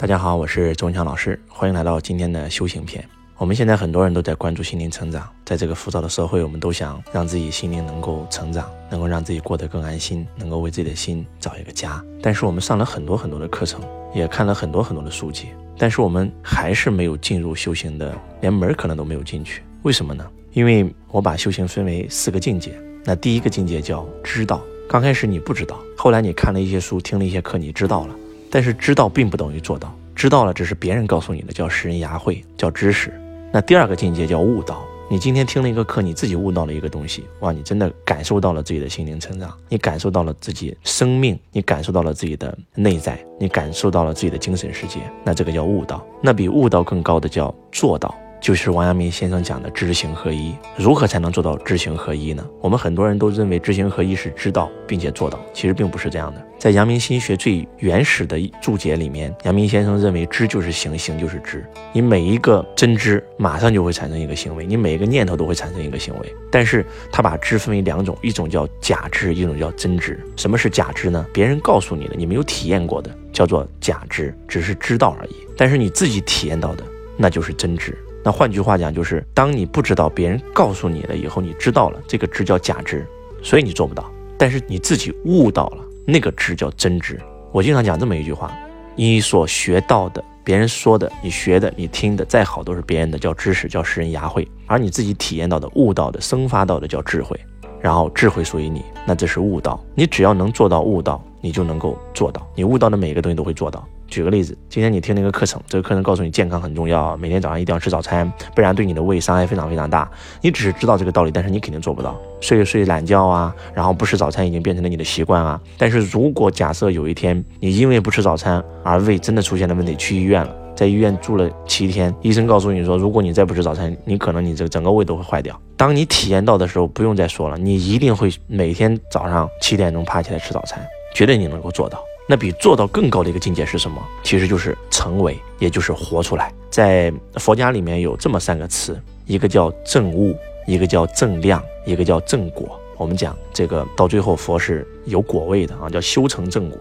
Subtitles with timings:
[0.00, 3.04] 大家好，我是周文强老师，欢迎来到今天的修行篇。
[3.36, 12.00] 我们现在很多人都在关注心灵成长，在这个浮躁的社会，我们都想让自己心灵能够成长，能够让自己过得更安心，能够为自己的心找一个家。
[12.22, 13.80] 但是我们上了很多很多的课程，
[14.14, 19.64] 也看了很多很多的书籍，但是我们还是没有进入修行的，连门可能都没有进去。
[19.82, 20.24] 为什么呢？
[20.52, 22.72] 因为我把修行分为四个境界。
[23.04, 28.14] 那第一个境界叫知道，刚开始你不知道，后来你看了一些书，听了一些课，你知道了。
[28.50, 33.14] 但是知道并不等于做到，知道了这是别人告诉你的，叫识人牙慧，叫知识。
[33.52, 34.84] 那第二个境界叫悟道。
[35.08, 44.98] 你今天听了一个课，你自己悟到了一个东西，哇，你真的感受到了自己的心灵成长，你感受到了自己生命，你感受到了自己的内在，你感受到了自己的精神世界。
[45.24, 46.04] 那这个叫悟道。
[46.20, 48.12] 那比悟道更高的叫做到。
[48.40, 50.54] 就是王阳明先生讲的知行合一。
[50.76, 52.46] 如何才能做到知行合一呢？
[52.60, 56.44] 我们很多人都认为知行合一是知道并且做到，其实并不是这样的。
[56.58, 61.64] 在阳明心学最原始的注解里面，阳明先生认为知就是行，行就是知。
[61.92, 66.34] 你每一个真知，马上就会产生一个行为；你每一个念头都会产生一个行为。
[66.50, 70.18] 但是他把知分为两种，一种叫假知，一种叫真知。
[70.36, 71.24] 什么是假知呢？
[71.32, 75.36] 别人告诉你的，你没有体验过的，叫做假知，只是知道而已。
[75.56, 76.82] 但是你自己体验到的，
[77.16, 77.96] 那就是真知。
[78.28, 83.06] 那换句话讲，就是当你不知道，别人告诉你了以后，你知道了，这个知叫假知，
[83.42, 84.04] 所以你做不到。
[84.36, 87.18] 但是你自己悟到了，那个知叫真知。
[87.52, 88.54] 我经常讲这么一句话：
[88.94, 97.34] 你所学到的，别人说的，你学的，你听的，再好都是别人的，叫知识，叫识人牙慧；而你自己体验到的、悟到的、生发到的，叫智慧。
[97.80, 99.82] 然后智慧属于你，那这是悟道。
[99.94, 102.46] 你只要能做到悟道，你就能够做到。
[102.54, 103.88] 你悟到的每一个东西都会做到。
[104.08, 110.10] 举个例子，今天你听那个课程，这个课程告诉你健康很重要，每天早上一定要吃早餐，不然对你的胃伤害非常非常大。
[110.40, 112.18] 你只是知道这个道理，但是你肯定做不到。
[112.40, 115.60] 睡睡懒觉啊，然后不吃早餐已经变成了你的习惯啊。
[115.76, 125.60] 但是如果假设有一天你因为不吃早餐而胃真的出现了问题，去医院了，在医院住了七天，医生告诉你说，如果你再不吃早餐，你可能你这整个胃都会坏掉。
[125.76, 130.80] 当你体验到的时候，不用再说了，你一定会每天早上七点钟爬起来吃早餐，
[131.14, 132.02] 绝对你能够做到。
[132.30, 133.96] 那比做到更高的一个境界是什么？
[134.22, 136.52] 其实就是成为，也就是活出来。
[136.68, 140.36] 在佛家里面有这么三个词，一个叫正悟，
[140.66, 142.78] 一个叫正量，一个叫正果。
[142.98, 146.78] 我们讲这个到最后佛是有果位的啊，叫修成正果。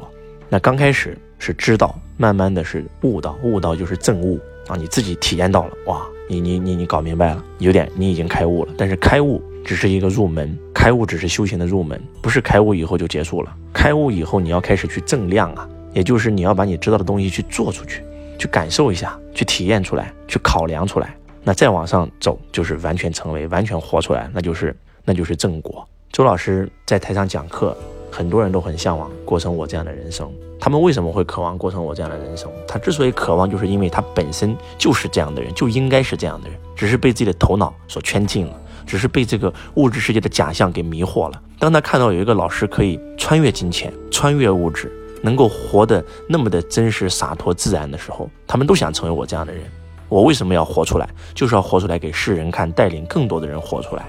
[0.50, 4.38] 那刚开始是知道，慢慢的是悟道，悟道就是正悟
[4.68, 8.74] 啊，你自己体验到了，哇，你你你你搞明白了，有点你已经开悟了。
[8.78, 9.42] 但是开悟。
[9.66, 13.52] 只是一个入门，开悟只是修行的入门，不是开悟以后就结束了。
[13.74, 18.04] 开悟以后，你要开始去正量啊，也就是你要把你知道的东西去做出去，
[18.38, 21.16] 去感受一下，去体验出来，去考量出来。
[21.44, 24.74] 那再往上走，就是完全成为，完全活出来，那就是
[25.04, 25.84] 那就是正果。
[26.12, 27.76] 周老师在台上讲课，
[28.12, 30.32] 很多人都很向往过成我这样的人生。
[30.60, 32.52] 他们为什么会渴望过成我这样的人生？
[32.68, 38.54] 他之所以渴望，就是因为他本身就是这样的人，就应该是这样的人，只是被自己的头脑所圈禁了。
[38.88, 41.40] 只是被这个物质世界的假象给迷惑了。
[41.60, 49.62] 当他看到有一个老师可以穿越金钱、穿越物质，能够活得那么的真实、洒脱、自然的时候，他们都想成为我这样的人。
[50.10, 51.10] 我为什么要活出来？
[51.36, 54.06] 就是要活出来给世人看，带领更多的人活出来。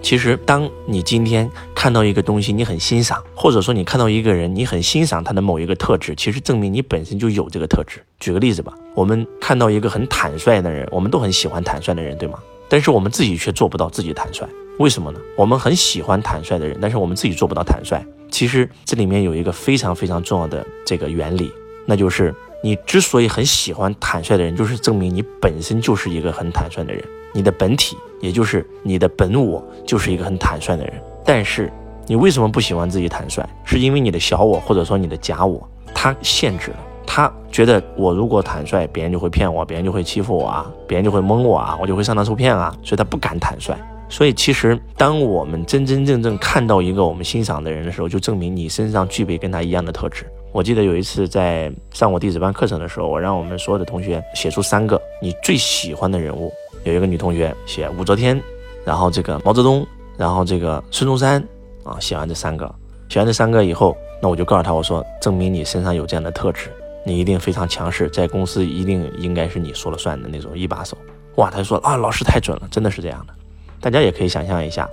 [0.00, 8.02] 其实，当你今天看到一个东西，你很欣赏，或者说你看到一个人，你很欣赏他的某一个特质，其实证明你本身就有这个特质。
[8.18, 12.38] 举个例子吧，我们看到一个很坦率的人，我们都很喜欢坦率的人，对吗？
[12.72, 15.20] 但是我们自己却做不到自己坦率，为什么呢？
[15.36, 18.02] 我们很喜欢坦率的人，但是我们自己做不到坦率。
[18.30, 21.52] 其实这里面有一个非常非常重要的这个原理，
[21.84, 30.94] 那就是你之所以很喜欢坦率的人，就是证明你本身就是一个很坦率的人，你的本体，也就是你的本我，就是一个很坦率的人。
[31.26, 31.70] 但是
[32.06, 33.46] 你为什么不喜欢自己坦率？
[33.66, 36.76] 是因为你的小我或者说你的假我，它限制了。
[37.06, 43.74] 他觉得我如果坦率，别人就会骗我，别人就会欺负我啊，别人就会蒙我啊，我就会上当受骗啊，所以他不敢坦率。
[44.08, 50.26] 所以其实，当我们真真正正看到一个我们欣赏的人的时候，就证明你身上具备跟他一样的特质。
[50.52, 56.52] 我记得有一次在上我弟子班课程的时候，我让我们所有的同学写出三个你最喜欢的人物。
[56.84, 58.38] 有一个女同学写武则天，
[58.84, 59.86] 然后这个毛泽东，
[60.18, 61.42] 然后这个孙中山
[61.82, 61.96] 啊。
[61.98, 62.70] 写完这三个，
[63.08, 66.68] 写完这三个以后，那我就告诉他，我说证明你身上有这样的特质。
[67.04, 70.96] 你一定非常强势，在公司一定应该是你说了算的那种一把手。
[71.36, 73.34] 哇，他就说啊，老师太准了，真的是这样的。
[73.80, 74.88] 大家也可以想象一下，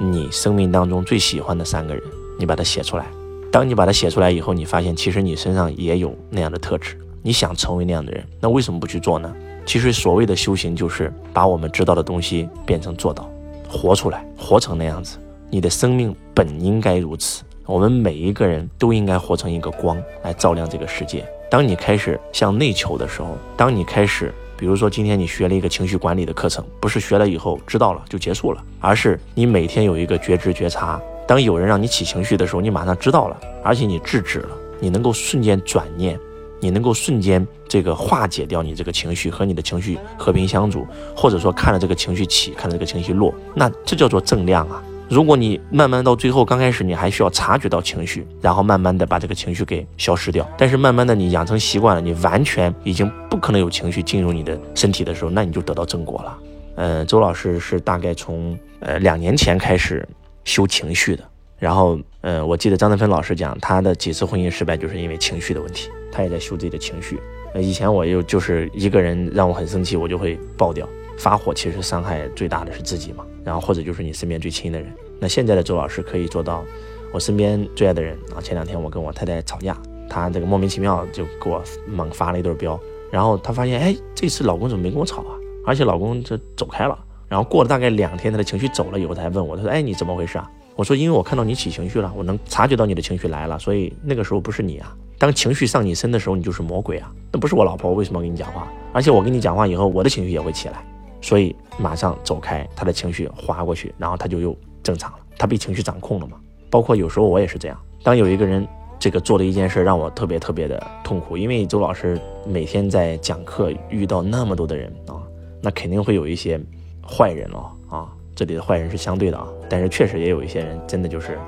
[0.00, 2.02] 你生命当中最喜欢的三个人，
[2.38, 3.06] 你把它写出来。
[3.52, 6.98] 当你把它写出来以后，你发现其实你身上也有那样的特质。
[7.22, 9.32] 你想成为那样的人，那为什么不去做呢？
[9.64, 13.30] 其实所谓的修行，就是把我们知道的东西变成做到，
[13.68, 15.18] 活出来，活成那样子。
[15.48, 17.44] 你的生命本应该如此。
[17.64, 21.24] 我们每一个人都应该活成一个光，来照亮这个世界。
[21.54, 31.00] 当你开始向内求的时候，当你开始，比如说今天你学了一个情绪管理的课程，不是学了以后知道了就结束了，而是你每天有一个觉知觉察。
[31.28, 34.48] 当有人让你起情绪的时候，你马上知道了，而且你制止了，
[34.80, 36.18] 你能够瞬间转念。
[36.58, 40.84] 你能够瞬间这个化解掉你这个情绪，和你的情绪和平相处，
[41.14, 44.82] 或者说看着这个情绪起，看着这个情绪落，那这叫做正量啊。
[45.08, 50.48] 如果你慢慢到最后，刚开始你还需要察觉到情绪，然后慢慢的把这个情绪给消失掉。
[50.56, 56.38] 但是慢慢的你养成习惯了，你完全已经不可能有情绪进入你的身体的时候，那你就得到正果了。
[56.76, 60.06] 呃，周老师是大概从呃两年前开始
[60.44, 61.22] 修情绪的，
[61.58, 65.90] 然后呃，我记得张德芬老师讲他的几次婚姻失败就是因为情绪的问题。
[66.10, 67.20] 他也在修自己的情绪。
[67.52, 70.88] 呃，以前我又就是一个人让我很生气，我就会爆掉
[71.18, 71.52] 发火。
[71.54, 74.92] 其实伤害最大的是自己嘛，然后或者就是你身边最亲的人。
[75.20, 76.64] 那现在的周老师可以做到，
[77.12, 78.40] 我身边最爱的人啊。
[78.40, 79.76] 前两天我跟我太太吵架，
[80.08, 82.78] 她这个莫名其妙就给我猛发了一对标，
[83.10, 85.34] 然后她发现，哎，这次老公怎么没跟我吵啊？
[85.66, 86.98] 而且老公这走开了。
[87.26, 90.48] 然后过了大概两天，他的情绪走了以后，他还问我，他说，哎，你怎么回事啊？
[90.76, 94.94] 我说，因为我看到你起情绪了，我能察觉到你的情绪来了，所以那个时候不是你啊。
[95.18, 97.10] 当情绪上你身的时候，你就是魔鬼啊！
[97.32, 98.70] 那不是我老婆，我为什么跟你讲话？
[98.92, 100.84] 而且我跟你讲话以后，我的情绪也会起来，
[101.24, 106.36] 所以马上走开，他的情绪划过去，然后他就又正常了，他被情绪掌控了嘛。
[106.68, 108.68] 包括有时候我也是这样，当有一个人
[108.98, 115.16] 这个做了一件事让我特别特别的痛苦，因为周老师每天在讲课遇到那么多的人啊，
[115.62, 116.60] 那肯定会有一些
[117.02, 121.38] 坏人哦啊，这里的坏人是相对的啊，但是确实也有一些人真的就是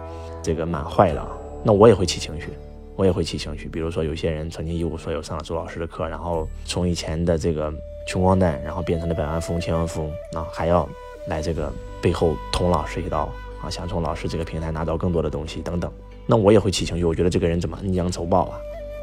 [0.42, 1.28] 这个蛮坏的啊，
[1.62, 2.48] 那我也会起情绪。
[2.96, 7.72] 我也会起情绪，比如说有些人曾经一无所有上了周老师的课，然后从以前的这个
[8.06, 10.10] 穷光蛋，然后变成了百万富翁、千万富翁，
[10.42, 10.88] 啊，还要
[11.28, 11.70] 来这个
[12.00, 13.28] 背后捅老师一刀
[13.62, 15.92] 啊，想从老师这个平台拿到更多的东西等等。
[16.26, 18.58] 那我也会起情绪，我觉得这个人怎么恩将仇报啊？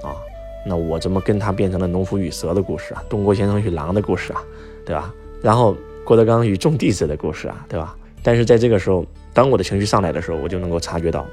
[0.09, 0.15] 啊，
[0.65, 3.03] 那我怎么跟他变成了农夫与蛇的故事啊？
[3.07, 4.43] 东郭先生与狼的故事啊，
[4.85, 5.13] 对吧？
[5.41, 7.95] 然后郭德纲与众弟子的故事啊，对吧？
[8.23, 11.25] 但是在这个时候，当我的情绪上来的时候，我就能够察觉到，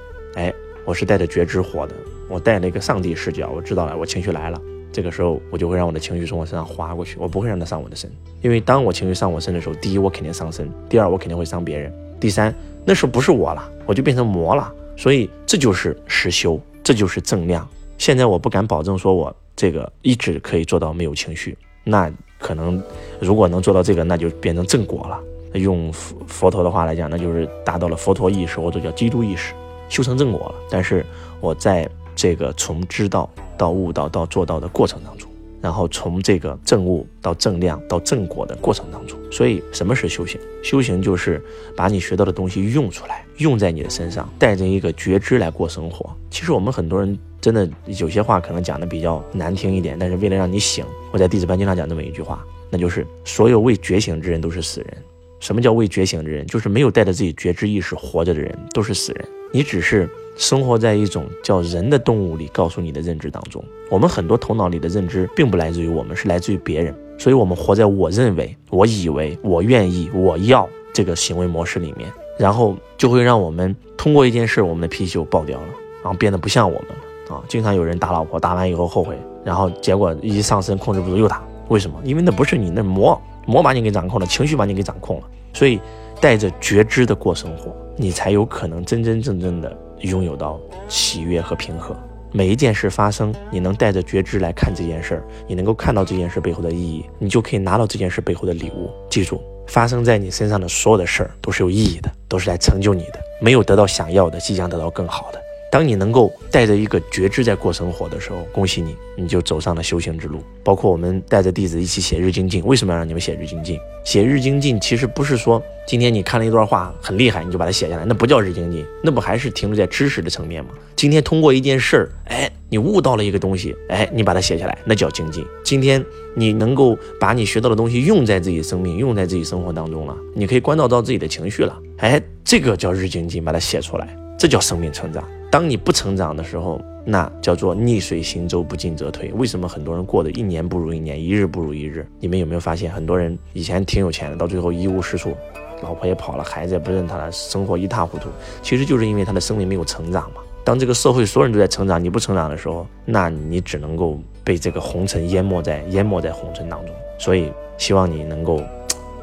[0.90, 1.94] 我是带着觉知活的，
[2.28, 4.60] 我带了一个上帝视角，我知道了，我情绪来了，
[4.90, 8.10] 这个时候我就会让我的情绪从我身上划过去，我不会让它上我的身，
[8.42, 12.52] 因为当我情绪上我身的时候，第一我肯定伤身，第二我肯定会伤别人，第三
[12.84, 17.64] 那时候不是我了，我就变成魔了，所以这就是实修，这就是正量。
[17.96, 22.82] 现在我不敢保证说我这个一直可以做到没有情绪，那可能
[23.20, 25.20] 如果能做到这个，那就变成正果了。
[25.54, 29.54] 用佛佛陀的话来讲，那就是达到了佛陀意识或者叫基督意识。
[29.90, 31.04] 修成正果了，但是
[31.40, 33.28] 我在这个从知道
[33.58, 35.28] 到悟道到做到的过程当中，
[35.60, 40.40] 然后从这个正悟到正量到正果的过程当中，所以什么是修行？
[40.62, 41.42] 修行就是
[41.76, 46.08] 把你学到的东西用出来，用在你的身上，带着一个觉知来过生活。
[46.30, 54.96] 其实我们很多人真的有些话可能讲的比较难听一点，但是为了让你醒，我在弟子班经常讲这么一句话，那就是所有未觉醒之人都是死人。
[55.40, 56.46] 什么叫未觉醒的人？
[56.46, 59.28] 就是没有带着自己觉知意识活着的人，都是死人。
[59.52, 63.64] 你只是生活在一种叫人的动物里，告诉你的认知当中。
[63.90, 66.94] 我们很多头脑里的认知，并不来自于我们，是来自于别人。
[67.18, 72.08] 所以，我们活在我认为、我以为、我愿意、我要这个行为模式里面，
[72.38, 75.68] 然后就会让我们通过一件事，我们的脾气就爆掉了，
[76.02, 77.42] 然后变得不像我们了啊！
[77.48, 82.00] 经常有人打老婆，打完以后后悔，然后结果一上身控制不住又打，为什么？
[82.04, 83.20] 因为那不是你那魔。
[83.46, 85.80] 魔把你给掌控了，情绪把你给掌控了，所以
[86.20, 91.96] 带着觉知的过生活，你才有可能真真正正的拥有到喜悦和平和。
[92.32, 98.88] 每一件事发生，你能带着觉知来看这件事儿，你能够看到这件事背后的意义，你就可以拿到这件事背后的礼物。
[99.08, 103.20] 记住，发生在你身上的所有的事儿都是有意义的，都是来成就你的。
[103.40, 105.40] 没有得到想要的，即将得到更好的。
[105.70, 110.42] 当你能够带着一个觉知在过生活的时候，恭喜你，你就走上了修行之路。
[110.64, 113.78] 包括我们带着弟子一起写日精进，为什么要让你们写日精进？
[114.04, 120.70] 写日精进其实不是说今天你看了一段话很厉害，你就把它写下来，那不叫日精进，那不还是停留在知识的层面吗？
[120.96, 125.46] 今天通过一件事儿，哎，你悟到了一个东西，哎，你把它写下来，那叫精进。
[125.62, 135.22] 今天你能够把你学到的东西用在自己生命、用在自己生活当中了，你可以关照到自己的情绪了，哎，这个叫日精进，把它写出来，这叫生命成长。
[135.50, 139.32] 当你不成长的时候，那叫做逆水行舟，不进则退。
[139.32, 142.06] 为什么很多人过得一年不如一年，一日不如一日？
[142.20, 145.34] 你们有没有发现，很多人以前挺有钱的，到最后一无是处，
[145.82, 148.28] 老婆也跑了，孩子也不认他了，生活一塌糊涂。
[148.62, 150.40] 其实就是因为他的生命没有成长嘛。
[150.62, 156.94] 当这个社会所有人都在成长，你不成长的时候，那你只能够被这个红尘淹没在淹没在红尘当中。
[157.18, 158.62] 所以，希望你能够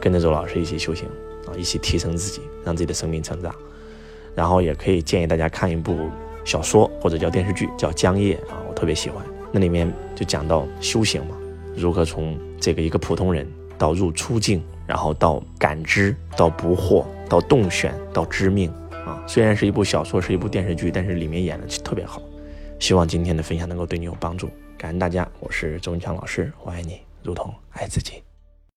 [0.01, 1.07] 跟着周老师一起修行
[1.45, 3.55] 啊，一起提升自己，让自己的生命成长。
[4.37, 5.97] 然后也可以建议大家看一部
[6.45, 9.25] 小说或者叫电视剧，叫《江夜》啊，我特别喜欢。
[9.51, 11.35] 那里面就讲到修行嘛，
[11.75, 19.19] 如何从这个一个普通人到入出境，然后到感知，到不惑，到洞选，到知命啊。
[19.25, 22.21] 虽然是一部小说，是一部电视剧，但是里面演的特别好。
[22.79, 28.21] 希望今天的分享能够对你有帮助，感恩大家，我是周文强老师，我爱你如同爱自己。